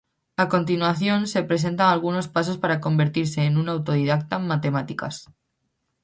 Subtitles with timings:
[0.35, 5.29] A continuación se presentan algunos pasos para convertirse en un autodidacta en matemáticas